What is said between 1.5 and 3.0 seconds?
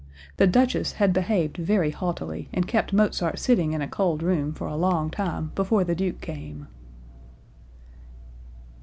very haughtily and kept